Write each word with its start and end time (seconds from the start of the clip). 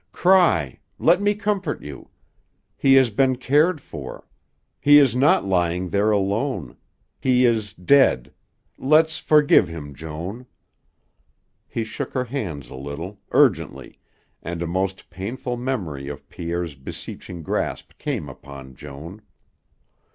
Cry. 0.13 0.79
Let 0.97 1.21
me 1.21 1.35
comfort 1.35 1.83
you. 1.83 2.09
He 2.75 2.95
has 2.95 3.11
been 3.11 3.35
cared 3.35 3.79
for. 3.79 4.27
He 4.79 4.97
is 4.97 5.15
not 5.15 5.45
lying 5.45 5.89
there 5.89 6.09
alone. 6.09 6.75
He 7.19 7.45
is 7.45 7.71
dead. 7.73 8.33
Let's 8.79 9.19
forgive 9.19 9.67
him, 9.67 9.93
Joan." 9.93 10.47
He 11.67 11.83
shook 11.83 12.13
her 12.13 12.23
hands 12.25 12.71
a 12.71 12.75
little, 12.75 13.19
urgently, 13.29 13.99
and 14.41 14.63
a 14.63 14.65
most 14.65 15.11
painful 15.11 15.55
memory 15.55 16.07
of 16.07 16.27
Pierre's 16.29 16.73
beseeching 16.73 17.43
grasp 17.43 17.91
came 17.99 18.27
upon 18.27 18.73
Joan. 18.73 19.21